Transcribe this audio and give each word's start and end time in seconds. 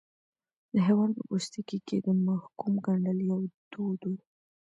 د 0.73 0.75
حیوان 0.87 1.09
په 1.17 1.21
پوستکي 1.29 1.79
کې 1.87 1.97
د 2.05 2.07
محکوم 2.27 2.73
ګنډل 2.85 3.19
یو 3.31 3.39
دود 3.71 4.01
و. 4.09 4.13